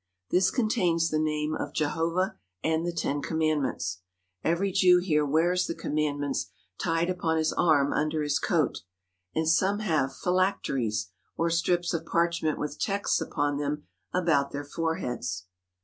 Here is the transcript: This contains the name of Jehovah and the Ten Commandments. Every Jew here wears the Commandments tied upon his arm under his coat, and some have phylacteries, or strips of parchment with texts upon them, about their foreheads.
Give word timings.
This 0.31 0.49
contains 0.49 1.11
the 1.11 1.19
name 1.19 1.53
of 1.53 1.75
Jehovah 1.75 2.35
and 2.63 2.83
the 2.83 2.91
Ten 2.91 3.21
Commandments. 3.21 3.99
Every 4.43 4.71
Jew 4.71 4.97
here 4.97 5.23
wears 5.23 5.67
the 5.67 5.75
Commandments 5.75 6.49
tied 6.79 7.07
upon 7.07 7.37
his 7.37 7.53
arm 7.53 7.93
under 7.93 8.23
his 8.23 8.39
coat, 8.39 8.79
and 9.35 9.47
some 9.47 9.77
have 9.77 10.15
phylacteries, 10.15 11.11
or 11.37 11.51
strips 11.51 11.93
of 11.93 12.07
parchment 12.07 12.57
with 12.57 12.79
texts 12.79 13.21
upon 13.21 13.59
them, 13.59 13.83
about 14.11 14.49
their 14.51 14.65
foreheads. 14.65 15.45